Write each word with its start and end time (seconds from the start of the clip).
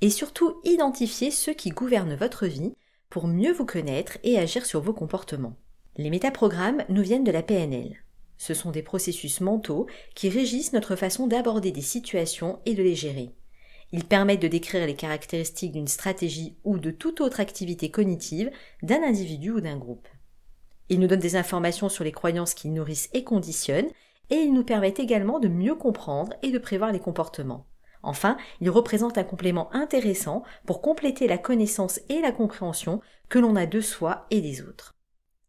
et 0.00 0.10
surtout 0.10 0.60
identifier 0.64 1.30
ceux 1.30 1.54
qui 1.54 1.70
gouvernent 1.70 2.14
votre 2.14 2.46
vie 2.46 2.74
pour 3.08 3.26
mieux 3.26 3.52
vous 3.52 3.64
connaître 3.64 4.18
et 4.22 4.38
agir 4.38 4.66
sur 4.66 4.80
vos 4.80 4.92
comportements. 4.92 5.56
Les 5.96 6.10
métaprogrammes 6.10 6.84
nous 6.88 7.02
viennent 7.02 7.24
de 7.24 7.32
la 7.32 7.42
PNL. 7.42 7.96
Ce 8.38 8.52
sont 8.52 8.70
des 8.70 8.82
processus 8.82 9.40
mentaux 9.40 9.86
qui 10.14 10.28
régissent 10.28 10.72
notre 10.72 10.96
façon 10.96 11.26
d'aborder 11.26 11.72
des 11.72 11.80
situations 11.80 12.60
et 12.66 12.74
de 12.74 12.82
les 12.82 12.94
gérer. 12.94 13.30
Ils 13.92 14.04
permettent 14.04 14.42
de 14.42 14.48
décrire 14.48 14.86
les 14.86 14.94
caractéristiques 14.94 15.72
d'une 15.72 15.88
stratégie 15.88 16.56
ou 16.64 16.78
de 16.78 16.90
toute 16.90 17.20
autre 17.20 17.40
activité 17.40 17.90
cognitive 17.90 18.50
d'un 18.82 19.02
individu 19.02 19.52
ou 19.52 19.60
d'un 19.60 19.76
groupe. 19.76 20.08
Ils 20.88 21.00
nous 21.00 21.06
donnent 21.06 21.18
des 21.18 21.36
informations 21.36 21.88
sur 21.88 22.04
les 22.04 22.12
croyances 22.12 22.54
qui 22.54 22.68
nourrissent 22.68 23.10
et 23.12 23.24
conditionnent, 23.24 23.90
et 24.30 24.36
ils 24.36 24.52
nous 24.52 24.64
permettent 24.64 25.00
également 25.00 25.38
de 25.38 25.48
mieux 25.48 25.74
comprendre 25.74 26.34
et 26.42 26.50
de 26.50 26.58
prévoir 26.58 26.92
les 26.92 26.98
comportements. 26.98 27.66
Enfin, 28.06 28.36
ils 28.60 28.70
représentent 28.70 29.18
un 29.18 29.24
complément 29.24 29.68
intéressant 29.74 30.44
pour 30.64 30.80
compléter 30.80 31.26
la 31.26 31.38
connaissance 31.38 32.00
et 32.08 32.20
la 32.20 32.32
compréhension 32.32 33.00
que 33.28 33.38
l'on 33.38 33.56
a 33.56 33.66
de 33.66 33.80
soi 33.80 34.26
et 34.30 34.40
des 34.40 34.62
autres. 34.62 34.94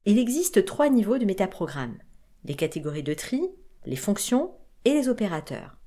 Il 0.05 0.17
existe 0.17 0.65
trois 0.65 0.89
niveaux 0.89 1.17
de 1.17 1.25
métaprogrammes 1.25 1.99
les 2.45 2.55
catégories 2.55 3.03
de 3.03 3.13
tri, 3.13 3.41
les 3.85 3.95
fonctions 3.95 4.55
et 4.85 4.93
les 4.93 5.09
opérateurs. 5.09 5.77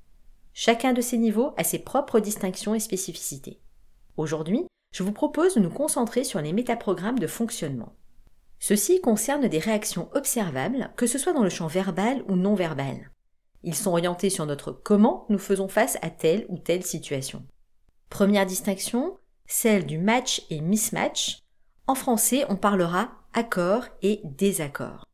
Chacun 0.53 0.93
de 0.93 1.01
ces 1.01 1.17
niveaux 1.17 1.53
a 1.57 1.63
ses 1.63 1.79
propres 1.79 2.19
distinctions 2.19 2.75
et 2.75 2.79
spécificités. 2.79 3.59
Aujourd'hui, 4.15 4.67
je 4.93 5.03
vous 5.03 5.11
propose 5.11 5.55
de 5.55 5.59
nous 5.59 5.69
concentrer 5.69 6.23
sur 6.23 6.39
les 6.39 6.53
métaprogrammes 6.53 7.19
de 7.19 7.27
fonctionnement. 7.27 7.95
Ceux-ci 8.59 9.01
concernent 9.01 9.47
des 9.47 9.59
réactions 9.59 10.09
observables, 10.13 10.91
que 10.97 11.07
ce 11.07 11.17
soit 11.17 11.33
dans 11.33 11.43
le 11.43 11.49
champ 11.49 11.67
verbal 11.67 12.23
ou 12.27 12.35
non 12.35 12.53
verbal. 12.53 13.11
Ils 13.63 13.75
sont 13.75 13.91
orientés 13.91 14.29
sur 14.29 14.45
notre 14.45 14.71
comment 14.71 15.25
nous 15.29 15.37
faisons 15.37 15.67
face 15.67 15.97
à 16.01 16.09
telle 16.09 16.45
ou 16.49 16.57
telle 16.57 16.83
situation. 16.83 17.45
Première 18.09 18.45
distinction, 18.45 19.17
celle 19.45 19.85
du 19.85 19.97
match 19.97 20.43
et 20.49 20.61
mismatch. 20.61 21.39
En 21.87 21.95
français, 21.95 22.45
on 22.49 22.55
parlera 22.55 23.11
accord 23.33 23.85
et 24.01 24.21
désaccord. 24.23 25.05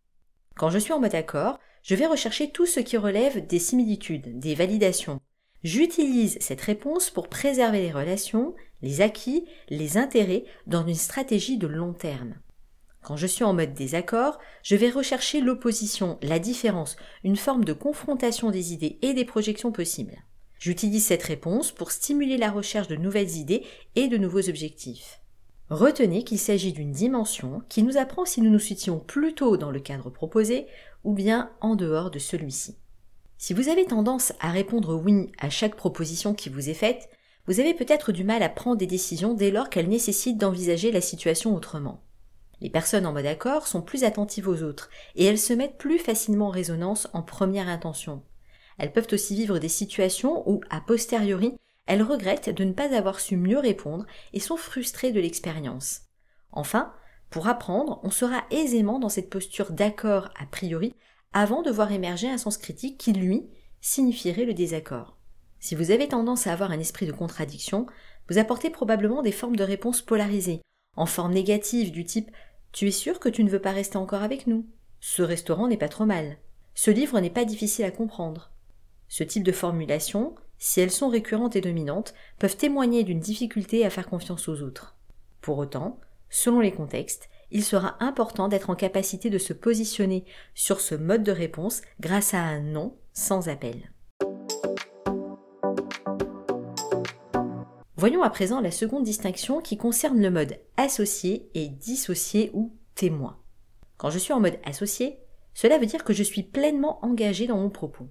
Quand 0.55 0.69
je 0.69 0.79
suis 0.79 0.93
en 0.93 0.99
mode 0.99 1.15
accord, 1.15 1.59
je 1.83 1.95
vais 1.95 2.07
rechercher 2.07 2.49
tout 2.49 2.65
ce 2.65 2.79
qui 2.79 2.97
relève 2.97 3.45
des 3.45 3.59
similitudes, 3.59 4.39
des 4.39 4.55
validations. 4.55 5.19
J'utilise 5.63 6.37
cette 6.39 6.61
réponse 6.61 7.09
pour 7.09 7.29
préserver 7.29 7.81
les 7.81 7.91
relations, 7.91 8.55
les 8.81 9.01
acquis, 9.01 9.47
les 9.69 9.97
intérêts 9.97 10.45
dans 10.65 10.85
une 10.85 10.95
stratégie 10.95 11.57
de 11.57 11.67
long 11.67 11.93
terme. 11.93 12.35
Quand 13.07 13.15
je 13.15 13.25
suis 13.25 13.45
en 13.45 13.53
mode 13.53 13.73
désaccord, 13.73 14.37
je 14.63 14.75
vais 14.75 14.89
rechercher 14.89 15.39
l'opposition, 15.39 16.17
la 16.21 16.39
différence, 16.39 16.97
une 17.23 17.37
forme 17.37 17.63
de 17.63 17.71
confrontation 17.71 18.51
des 18.51 18.73
idées 18.73 18.99
et 19.01 19.13
des 19.13 19.23
projections 19.23 19.71
possibles. 19.71 20.17
J'utilise 20.59 21.05
cette 21.05 21.23
réponse 21.23 21.71
pour 21.71 21.91
stimuler 21.91 22.35
la 22.35 22.51
recherche 22.51 22.89
de 22.89 22.97
nouvelles 22.97 23.37
idées 23.37 23.63
et 23.95 24.09
de 24.09 24.17
nouveaux 24.17 24.49
objectifs. 24.49 25.21
Retenez 25.69 26.25
qu'il 26.25 26.37
s'agit 26.37 26.73
d'une 26.73 26.91
dimension 26.91 27.61
qui 27.69 27.81
nous 27.81 27.95
apprend 27.95 28.25
si 28.25 28.41
nous 28.41 28.51
nous 28.51 28.59
situons 28.59 28.99
plutôt 28.99 29.55
dans 29.55 29.71
le 29.71 29.79
cadre 29.79 30.09
proposé 30.09 30.67
ou 31.05 31.13
bien 31.13 31.49
en 31.61 31.77
dehors 31.77 32.11
de 32.11 32.19
celui-ci. 32.19 32.75
Si 33.37 33.53
vous 33.53 33.69
avez 33.69 33.85
tendance 33.85 34.33
à 34.41 34.51
répondre 34.51 34.95
oui 34.95 35.31
à 35.39 35.49
chaque 35.49 35.77
proposition 35.77 36.33
qui 36.33 36.49
vous 36.49 36.67
est 36.67 36.73
faite, 36.73 37.07
vous 37.45 37.61
avez 37.61 37.73
peut-être 37.73 38.11
du 38.11 38.25
mal 38.25 38.43
à 38.43 38.49
prendre 38.49 38.75
des 38.75 38.85
décisions 38.85 39.33
dès 39.33 39.49
lors 39.49 39.69
qu'elles 39.69 39.87
nécessitent 39.87 40.39
d'envisager 40.39 40.91
la 40.91 40.99
situation 40.99 41.55
autrement. 41.55 42.03
Les 42.61 42.69
personnes 42.69 43.05
en 43.05 43.13
mode 43.13 43.25
accord 43.25 43.67
sont 43.67 43.81
plus 43.81 44.03
attentives 44.03 44.47
aux 44.47 44.63
autres 44.63 44.89
et 45.15 45.25
elles 45.25 45.39
se 45.39 45.53
mettent 45.53 45.77
plus 45.77 45.99
facilement 45.99 46.47
en 46.47 46.51
résonance 46.51 47.07
en 47.13 47.21
première 47.21 47.69
intention. 47.69 48.23
Elles 48.77 48.91
peuvent 48.91 49.07
aussi 49.11 49.35
vivre 49.35 49.59
des 49.59 49.69
situations 49.69 50.47
où, 50.49 50.61
a 50.69 50.81
posteriori, 50.81 51.57
elles 51.85 52.03
regrettent 52.03 52.49
de 52.49 52.63
ne 52.63 52.73
pas 52.73 52.95
avoir 52.95 53.19
su 53.19 53.37
mieux 53.37 53.59
répondre 53.59 54.05
et 54.33 54.39
sont 54.39 54.57
frustrées 54.57 55.11
de 55.11 55.19
l'expérience. 55.19 56.01
Enfin, 56.51 56.93
pour 57.29 57.47
apprendre, 57.47 57.99
on 58.03 58.09
sera 58.09 58.43
aisément 58.51 58.99
dans 58.99 59.09
cette 59.09 59.29
posture 59.29 59.71
d'accord 59.71 60.29
a 60.39 60.45
priori 60.45 60.93
avant 61.33 61.61
de 61.61 61.71
voir 61.71 61.91
émerger 61.91 62.29
un 62.29 62.37
sens 62.37 62.57
critique 62.57 62.97
qui, 62.97 63.13
lui, 63.13 63.47
signifierait 63.81 64.45
le 64.45 64.53
désaccord. 64.53 65.17
Si 65.59 65.75
vous 65.75 65.91
avez 65.91 66.07
tendance 66.07 66.47
à 66.47 66.53
avoir 66.53 66.71
un 66.71 66.79
esprit 66.79 67.05
de 67.05 67.11
contradiction, 67.11 67.87
vous 68.29 68.37
apportez 68.37 68.69
probablement 68.69 69.21
des 69.21 69.31
formes 69.31 69.55
de 69.55 69.63
réponses 69.63 70.01
polarisées, 70.01 70.61
en 70.95 71.05
forme 71.05 71.33
négative 71.33 71.91
du 71.91 72.03
type 72.03 72.31
Tu 72.71 72.87
es 72.87 72.91
sûr 72.91 73.19
que 73.19 73.29
tu 73.29 73.43
ne 73.43 73.49
veux 73.49 73.61
pas 73.61 73.71
rester 73.71 73.97
encore 73.97 74.23
avec 74.23 74.47
nous? 74.47 74.65
Ce 74.99 75.21
restaurant 75.21 75.67
n'est 75.67 75.77
pas 75.77 75.89
trop 75.89 76.05
mal. 76.05 76.37
Ce 76.75 76.91
livre 76.91 77.19
n'est 77.19 77.29
pas 77.29 77.45
difficile 77.45 77.85
à 77.85 77.91
comprendre. 77.91 78.51
Ce 79.07 79.23
type 79.23 79.43
de 79.43 79.51
formulation, 79.51 80.35
si 80.57 80.81
elles 80.81 80.91
sont 80.91 81.09
récurrentes 81.09 81.55
et 81.55 81.61
dominantes, 81.61 82.13
peuvent 82.39 82.57
témoigner 82.57 83.03
d'une 83.03 83.19
difficulté 83.19 83.85
à 83.85 83.89
faire 83.89 84.09
confiance 84.09 84.47
aux 84.47 84.61
autres. 84.61 84.95
Pour 85.41 85.57
autant, 85.57 85.99
selon 86.29 86.59
les 86.59 86.73
contextes, 86.73 87.29
il 87.51 87.63
sera 87.63 87.95
important 88.03 88.47
d'être 88.47 88.69
en 88.69 88.75
capacité 88.75 89.29
de 89.29 89.37
se 89.37 89.53
positionner 89.53 90.25
sur 90.53 90.81
ce 90.81 90.95
mode 90.95 91.23
de 91.23 91.31
réponse 91.31 91.81
grâce 91.99 92.33
à 92.33 92.41
un 92.41 92.59
non 92.59 92.97
sans 93.13 93.47
appel. 93.49 93.91
Voyons 97.99 98.21
à 98.21 98.29
présent 98.29 98.61
la 98.61 98.69
seconde 98.69 99.05
distinction 99.05 99.59
qui 99.59 99.75
concerne 99.75 100.21
le 100.21 100.29
mode 100.29 100.59
associé 100.77 101.49
et 101.55 101.67
dissocié 101.67 102.51
ou 102.53 102.77
témoin. 102.93 103.39
Quand 103.97 104.11
je 104.11 104.19
suis 104.19 104.33
en 104.33 104.39
mode 104.39 104.59
associé, 104.63 105.17
cela 105.55 105.79
veut 105.79 105.87
dire 105.87 106.03
que 106.03 106.13
je 106.13 106.21
suis 106.21 106.43
pleinement 106.43 107.03
engagé 107.03 107.47
dans 107.47 107.57
mon 107.57 107.71
propos. 107.71 108.07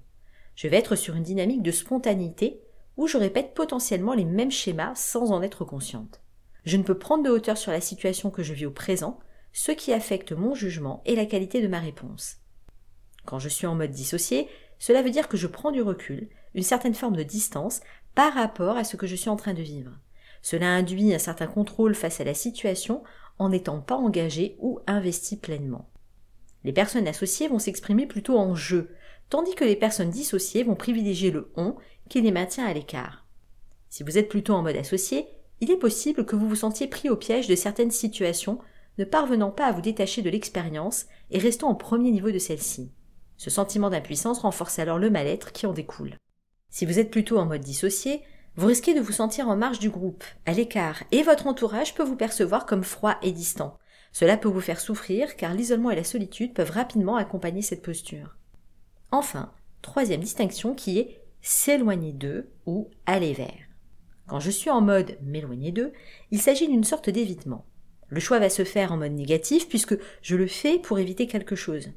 Je 0.57 0.67
vais 0.67 0.77
être 0.77 0.97
sur 0.97 1.15
une 1.15 1.23
dynamique 1.23 1.63
de 1.63 1.71
spontanéité 1.71 2.61
où 2.97 3.07
je 3.07 3.17
répète 3.17 3.55
potentiellement 3.55 4.15
les 4.15 4.25
mêmes 4.25 4.51
schémas 4.51 4.97
sans 4.97 5.31
en 5.31 5.41
être 5.41 5.65
consciente. 5.65 6.21
Je 6.65 6.77
ne 6.77 6.83
peux 6.83 6.99
prendre 6.99 7.23
de 7.23 7.31
hauteur 7.31 7.57
sur 7.57 7.71
la 7.71 7.81
situation 7.81 8.33
que 8.33 8.43
je 8.43 8.55
vis 8.55 8.67
au 8.67 8.73
présent, 8.73 9.21
ce 9.53 9.71
qui 9.71 9.93
affecte 9.93 10.33
mon 10.33 10.57
jugement 10.57 11.01
et 11.07 11.15
la 11.15 11.27
qualité 11.27 11.63
de 11.63 11.69
ma 11.69 11.79
réponse. 11.79 12.39
Quand 13.25 13.39
je 13.39 13.49
suis 13.49 13.69
en 13.69 13.77
mode 13.77 13.93
dissocié, 13.93 14.49
cela 14.81 15.03
veut 15.03 15.11
dire 15.11 15.29
que 15.29 15.37
je 15.37 15.47
prends 15.47 15.71
du 15.71 15.81
recul, 15.81 16.29
une 16.55 16.65
certaine 16.65 16.95
forme 16.95 17.17
de 17.17 17.23
distance 17.23 17.83
par 18.17 18.33
rapport 18.33 18.79
à 18.79 18.83
ce 18.83 18.97
que 18.97 19.07
je 19.07 19.15
suis 19.15 19.29
en 19.29 19.37
train 19.37 19.53
de 19.53 19.63
vivre. 19.63 19.93
Cela 20.41 20.75
induit 20.75 21.15
un 21.15 21.19
certain 21.19 21.47
contrôle 21.47 21.95
face 21.95 22.19
à 22.19 22.25
la 22.25 22.33
situation 22.33 23.05
en 23.39 23.51
n'étant 23.51 23.81
pas 23.81 23.95
engagé 23.95 24.57
ou 24.59 24.81
investi 24.87 25.37
pleinement. 25.37 25.91
Les 26.65 26.73
personnes 26.73 27.07
associées 27.07 27.47
vont 27.47 27.59
s'exprimer 27.59 28.07
plutôt 28.07 28.39
en 28.39 28.55
je, 28.55 28.87
tandis 29.29 29.55
que 29.55 29.65
les 29.65 29.77
personnes 29.77 30.09
dissociées 30.09 30.63
vont 30.63 30.77
privilégier 30.77 31.31
le 31.31 31.53
on 31.57 31.77
qui 32.09 32.23
les 32.23 32.33
maintient 32.33 32.65
à 32.65 32.73
l'écart. 32.73 33.27
Si 33.91 34.03
vous 34.03 34.17
êtes 34.17 34.31
plutôt 34.31 34.55
en 34.55 34.63
mode 34.63 34.77
associé, 34.77 35.27
il 35.61 35.71
est 35.71 35.77
possible 35.77 36.25
que 36.25 36.37
vous 36.37 36.49
vous 36.49 36.57
sentiez 36.57 36.87
pris 36.87 37.11
au 37.11 37.17
piège 37.17 37.49
de 37.49 37.55
certaines 37.55 37.91
situations, 37.91 38.59
ne 38.97 39.05
parvenant 39.05 39.51
pas 39.51 39.67
à 39.67 39.73
vous 39.73 39.83
détacher 39.83 40.23
de 40.23 40.31
l'expérience 40.31 41.05
et 41.31 41.39
restant 41.39 41.71
au 41.71 41.75
premier 41.75 42.13
niveau 42.13 42.31
de 42.31 42.39
celle-ci. 42.39 42.91
Ce 43.37 43.51
sentiment 43.51 43.91
d'impuissance 43.91 44.39
renforce 44.39 44.79
alors 44.79 44.99
le 44.99 45.11
mal-être 45.11 45.53
qui 45.53 45.67
en 45.67 45.75
découle. 45.75 46.17
Si 46.69 46.85
vous 46.85 46.99
êtes 46.99 47.11
plutôt 47.11 47.39
en 47.39 47.47
mode 47.47 47.63
dissocié, 47.63 48.23
vous 48.57 48.67
risquez 48.67 48.95
de 48.95 49.01
vous 49.01 49.13
sentir 49.13 49.49
en 49.49 49.57
marge 49.57 49.79
du 49.79 49.91
groupe, 49.91 50.25
à 50.47 50.53
l'écart, 50.53 51.03
et 51.13 51.23
votre 51.23 51.47
entourage 51.47 51.95
peut 51.95 52.03
vous 52.03 52.17
percevoir 52.17 52.65
comme 52.65 52.85
froid 52.85 53.17
et 53.23 53.33
distant. 53.33 53.79
Cela 54.13 54.39
peut 54.39 54.49
vous 54.49 54.63
faire 54.63 54.81
souffrir 54.81 55.37
car 55.37 55.53
l'isolement 55.53 55.91
et 55.91 55.97
la 55.97 56.05
solitude 56.05 56.55
peuvent 56.55 56.71
rapidement 56.71 57.17
accompagner 57.17 57.61
cette 57.61 57.83
posture. 57.83 58.37
Enfin, 59.11 59.53
troisième 59.83 60.23
distinction 60.23 60.75
qui 60.75 60.99
est 60.99 61.21
s'éloigner 61.43 62.13
d'eux 62.13 62.49
ou 62.65 62.91
aller 63.05 63.35
vers. 63.35 63.53
Quand 64.27 64.41
je 64.41 64.51
suis 64.51 64.71
en 64.71 64.81
mode 64.81 65.19
m'éloigner 65.23 65.71
d'eux, 65.71 65.93
il 66.31 66.41
s'agit 66.41 66.67
d'une 66.67 66.83
sorte 66.83 67.11
d'évitement. 67.11 67.67
Le 68.09 68.21
choix 68.21 68.39
va 68.39 68.49
se 68.49 68.65
faire 68.65 68.91
en 68.91 68.97
mode 68.97 69.13
négatif 69.13 69.69
puisque 69.69 69.97
je 70.23 70.37
le 70.37 70.47
fais 70.47 70.79
pour 70.79 70.99
éviter 70.99 71.27
quelque 71.27 71.57
chose. 71.57 71.91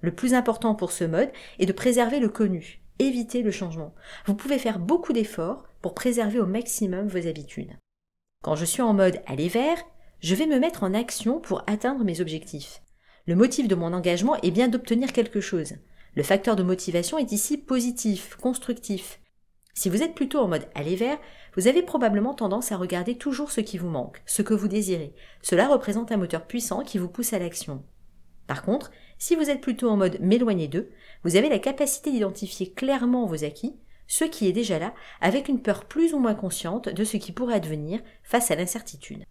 Le 0.00 0.14
plus 0.14 0.32
important 0.32 0.74
pour 0.74 0.92
ce 0.92 1.04
mode 1.04 1.30
est 1.58 1.66
de 1.66 1.72
préserver 1.72 2.20
le 2.20 2.28
connu, 2.28 2.80
éviter 2.98 3.42
le 3.42 3.50
changement. 3.50 3.94
Vous 4.26 4.34
pouvez 4.34 4.58
faire 4.58 4.78
beaucoup 4.78 5.12
d'efforts 5.12 5.64
pour 5.82 5.94
préserver 5.94 6.40
au 6.40 6.46
maximum 6.46 7.08
vos 7.08 7.26
habitudes. 7.26 7.76
Quand 8.42 8.56
je 8.56 8.64
suis 8.64 8.82
en 8.82 8.94
mode 8.94 9.20
aller 9.26 9.48
vers, 9.48 9.78
je 10.20 10.34
vais 10.34 10.46
me 10.46 10.58
mettre 10.58 10.82
en 10.82 10.94
action 10.94 11.40
pour 11.40 11.62
atteindre 11.66 12.04
mes 12.04 12.20
objectifs. 12.20 12.82
Le 13.26 13.34
motif 13.34 13.68
de 13.68 13.74
mon 13.74 13.92
engagement 13.92 14.36
est 14.36 14.50
bien 14.50 14.68
d'obtenir 14.68 15.12
quelque 15.12 15.40
chose. 15.40 15.74
Le 16.14 16.22
facteur 16.22 16.56
de 16.56 16.62
motivation 16.62 17.18
est 17.18 17.32
ici 17.32 17.58
positif, 17.58 18.36
constructif. 18.36 19.20
Si 19.74 19.90
vous 19.90 20.02
êtes 20.02 20.14
plutôt 20.14 20.38
en 20.38 20.48
mode 20.48 20.66
aller 20.74 20.96
vers, 20.96 21.18
vous 21.56 21.68
avez 21.68 21.82
probablement 21.82 22.34
tendance 22.34 22.72
à 22.72 22.76
regarder 22.76 23.18
toujours 23.18 23.50
ce 23.50 23.60
qui 23.60 23.76
vous 23.76 23.90
manque, 23.90 24.22
ce 24.24 24.40
que 24.40 24.54
vous 24.54 24.68
désirez. 24.68 25.14
Cela 25.42 25.68
représente 25.68 26.12
un 26.12 26.16
moteur 26.16 26.46
puissant 26.46 26.82
qui 26.82 26.96
vous 26.96 27.08
pousse 27.08 27.34
à 27.34 27.38
l'action. 27.38 27.84
Par 28.46 28.62
contre, 28.62 28.90
si 29.18 29.34
vous 29.34 29.50
êtes 29.50 29.60
plutôt 29.60 29.88
en 29.88 29.96
mode 29.96 30.18
m'éloigner 30.20 30.68
d'eux, 30.68 30.90
vous 31.24 31.36
avez 31.36 31.48
la 31.48 31.58
capacité 31.58 32.10
d'identifier 32.10 32.70
clairement 32.70 33.26
vos 33.26 33.44
acquis, 33.44 33.76
ce 34.06 34.24
qui 34.24 34.46
est 34.48 34.52
déjà 34.52 34.78
là, 34.78 34.94
avec 35.20 35.48
une 35.48 35.60
peur 35.60 35.84
plus 35.84 36.14
ou 36.14 36.18
moins 36.18 36.34
consciente 36.34 36.88
de 36.88 37.04
ce 37.04 37.16
qui 37.16 37.32
pourrait 37.32 37.54
advenir 37.54 38.00
face 38.22 38.50
à 38.50 38.56
l'incertitude. 38.56 39.24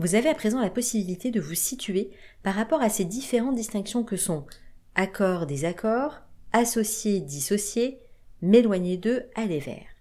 Vous 0.00 0.14
avez 0.14 0.28
à 0.28 0.34
présent 0.34 0.60
la 0.60 0.70
possibilité 0.70 1.32
de 1.32 1.40
vous 1.40 1.56
situer 1.56 2.10
par 2.44 2.54
rapport 2.54 2.82
à 2.82 2.88
ces 2.88 3.04
différentes 3.04 3.56
distinctions 3.56 4.04
que 4.04 4.16
sont 4.16 4.46
accord, 4.94 5.46
désaccord, 5.46 6.20
associé, 6.52 7.20
dissocié, 7.20 7.98
m'éloigner 8.40 8.96
d'eux, 8.96 9.24
aller 9.34 9.58
vers. 9.58 9.97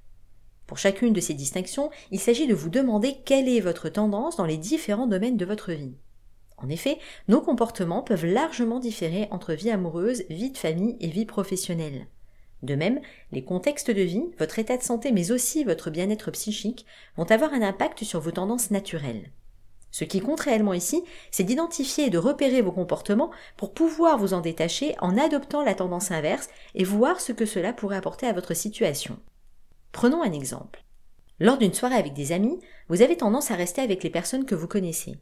Pour 0.68 0.78
chacune 0.78 1.14
de 1.14 1.22
ces 1.22 1.34
distinctions, 1.34 1.90
il 2.12 2.20
s'agit 2.20 2.46
de 2.46 2.54
vous 2.54 2.70
demander 2.70 3.16
quelle 3.26 3.48
est 3.48 3.62
votre 3.62 3.88
tendance 3.88 4.36
dans 4.36 4.46
les 4.46 4.58
différents 4.58 5.08
domaines 5.08 5.38
de 5.38 5.46
votre 5.46 5.72
vie. 5.72 5.96
En 6.58 6.70
effet, 6.70 6.98
nos 7.30 7.40
comportements 7.40 8.04
peuvent 8.04 8.26
largement 8.26 8.80
différer 8.80 9.28
entre 9.32 9.54
vie 9.54 9.72
amoureuse, 9.72 10.24
vie 10.30 10.52
de 10.52 10.58
famille 10.58 10.98
et 11.00 11.08
vie 11.08 11.26
professionnelle. 11.26 12.08
De 12.64 12.76
même, 12.76 13.00
les 13.32 13.44
contextes 13.44 13.92
de 13.92 14.02
vie, 14.02 14.26
votre 14.40 14.60
état 14.60 14.76
de 14.76 14.84
santé 14.84 15.12
mais 15.12 15.32
aussi 15.32 15.64
votre 15.64 15.90
bien-être 15.90 16.32
psychique 16.32 16.86
vont 17.16 17.32
avoir 17.32 17.54
un 17.54 17.62
impact 17.62 18.04
sur 18.04 18.20
vos 18.20 18.32
tendances 18.32 18.72
naturelles. 18.72 19.32
Ce 19.92 20.04
qui 20.04 20.20
compte 20.20 20.42
réellement 20.42 20.74
ici, 20.74 21.04
c'est 21.32 21.44
d'identifier 21.44 22.08
et 22.08 22.10
de 22.10 22.18
repérer 22.18 22.62
vos 22.62 22.72
comportements 22.72 23.32
pour 23.56 23.74
pouvoir 23.74 24.18
vous 24.18 24.34
en 24.34 24.42
détacher 24.42 24.96
en 25.00 25.18
adoptant 25.18 25.64
la 25.64 25.76
tendance 25.76 26.12
inverse 26.12 26.50
et 26.76 26.84
voir 26.84 27.22
ce 27.22 27.32
que 27.32 27.46
cela 27.46 27.72
pourrait 27.72 27.98
apporter 27.98 28.28
à 28.28 28.34
votre 28.34 28.54
situation. 28.54 29.18
Prenons 29.92 30.24
un 30.24 30.32
exemple. 30.32 30.84
Lors 31.40 31.58
d'une 31.58 31.74
soirée 31.74 31.96
avec 31.96 32.14
des 32.14 32.32
amis, 32.32 32.60
vous 32.90 33.02
avez 33.02 33.18
tendance 33.18 33.52
à 33.52 33.56
rester 33.56 33.82
avec 33.82 34.04
les 34.04 34.10
personnes 34.10 34.46
que 34.46 34.56
vous 34.56 34.68
connaissez. 34.68 35.20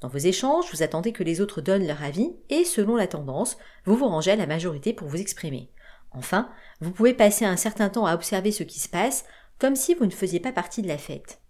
Dans 0.00 0.08
vos 0.08 0.18
échanges, 0.18 0.66
vous 0.72 0.82
attendez 0.82 1.12
que 1.12 1.22
les 1.22 1.40
autres 1.40 1.60
donnent 1.60 1.86
leur 1.86 2.02
avis 2.02 2.34
et, 2.50 2.64
selon 2.64 2.96
la 2.96 3.06
tendance, 3.06 3.56
vous 3.86 3.96
vous 3.96 4.08
rangez 4.08 4.32
à 4.32 4.36
la 4.36 4.46
majorité 4.46 4.92
pour 4.92 5.08
vous 5.08 5.20
exprimer. 5.20 5.70
Enfin, 6.10 6.50
vous 6.80 6.90
pouvez 6.90 7.14
passer 7.14 7.44
un 7.44 7.56
certain 7.56 7.88
temps 7.88 8.06
à 8.06 8.14
observer 8.14 8.52
ce 8.52 8.62
qui 8.62 8.78
se 8.78 8.88
passe, 8.88 9.24
comme 9.58 9.76
si 9.76 9.94
vous 9.94 10.04
ne 10.04 10.10
faisiez 10.10 10.40
pas 10.40 10.52
partie 10.52 10.82
de 10.82 10.88
la 10.88 10.98
fête. 10.98 11.40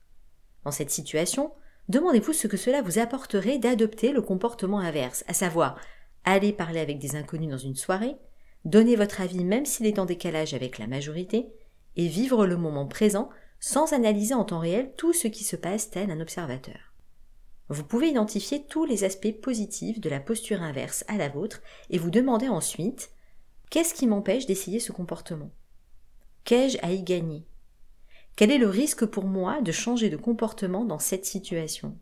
Dans 0.65 0.71
cette 0.71 0.91
situation, 0.91 1.53
demandez-vous 1.89 2.33
ce 2.33 2.47
que 2.47 2.57
cela 2.57 2.83
vous 2.83 2.99
apporterait 2.99 3.59
d'adopter 3.59 4.13
le 4.13 4.23
comportement 4.23 4.79
inverse, 4.79 5.25
à 5.27 5.35
savoir 5.35 5.79
aller 6.25 6.53
parler 6.53 6.81
avec 6.81 6.99
des 6.99 7.17
inconnus 7.17 7.51
dans 7.51 7.59
une 7.59 7.75
soirée, 7.75 8.17
donner 8.65 8.97
votre 8.97 9.21
avis 9.21 9.45
même 9.45 9.67
s'il 9.67 9.87
est 9.87 9.99
en 9.99 10.07
décalage 10.07 10.55
avec 10.55 10.79
la 10.79 10.87
majorité, 10.87 11.53
et 11.97 12.09
vivre 12.09 12.47
le 12.47 12.57
moment 12.57 12.87
présent 12.87 13.31
sans 13.61 13.93
analyser 13.93 14.35
en 14.35 14.45
temps 14.45 14.59
réel 14.59 14.93
tout 14.97 15.13
ce 15.13 15.29
qui 15.29 15.45
se 15.45 15.57
passe 15.57 15.91
tel 15.91 16.11
un 16.11 16.21
observateur. 16.21 16.93
Vous 17.69 17.85
pouvez 17.85 18.09
identifier 18.09 18.67
tous 18.67 18.85
les 18.85 19.05
aspects 19.05 19.41
positifs 19.41 20.01
de 20.01 20.11
la 20.11 20.21
posture 20.21 20.61
inverse 20.61 21.05
à 21.09 21.17
la 21.17 21.31
vôtre 21.31 21.63
et 21.89 21.99
vous 21.99 22.11
demander 22.11 22.49
ensuite 22.49 23.11
qu'est-ce 23.71 23.95
qui 23.95 24.07
m'empêche 24.07 24.47
d'essayer 24.47 24.81
ce 24.81 24.93
comportement? 24.93 25.51
Qu'ai-je 26.45 26.79
à 26.83 26.93
y 26.93 27.03
gagner? 27.03 27.47
Quel 28.37 28.51
est 28.51 28.59
le 28.59 28.69
risque 28.69 29.07
pour 29.07 29.25
moi 29.25 29.63
de 29.63 29.73
changer 29.73 30.11
de 30.11 30.17
comportement 30.17 30.85
dans 30.85 30.99
cette 30.99 31.25
situation? 31.25 31.97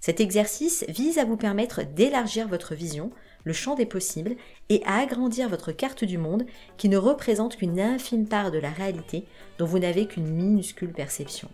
Cet 0.00 0.20
exercice 0.20 0.84
vise 0.88 1.18
à 1.18 1.24
vous 1.24 1.36
permettre 1.36 1.82
d'élargir 1.82 2.48
votre 2.48 2.74
vision 2.74 3.12
le 3.44 3.52
champ 3.52 3.74
des 3.74 3.86
possibles 3.86 4.36
et 4.68 4.82
à 4.84 4.98
agrandir 4.98 5.48
votre 5.48 5.72
carte 5.72 6.04
du 6.04 6.18
monde 6.18 6.44
qui 6.76 6.88
ne 6.88 6.96
représente 6.96 7.56
qu'une 7.56 7.80
infime 7.80 8.26
part 8.26 8.50
de 8.50 8.58
la 8.58 8.70
réalité 8.70 9.24
dont 9.58 9.66
vous 9.66 9.78
n'avez 9.78 10.06
qu'une 10.06 10.28
minuscule 10.28 10.92
perception. 10.92 11.48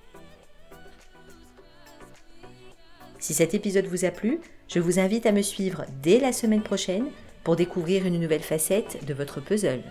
Si 3.18 3.34
cet 3.34 3.54
épisode 3.54 3.86
vous 3.86 4.04
a 4.04 4.10
plu, 4.10 4.40
je 4.68 4.78
vous 4.78 4.98
invite 4.98 5.26
à 5.26 5.32
me 5.32 5.42
suivre 5.42 5.84
dès 6.02 6.20
la 6.20 6.32
semaine 6.32 6.62
prochaine 6.62 7.06
pour 7.44 7.56
découvrir 7.56 8.06
une 8.06 8.20
nouvelle 8.20 8.42
facette 8.42 9.04
de 9.06 9.14
votre 9.14 9.40
puzzle. 9.40 9.82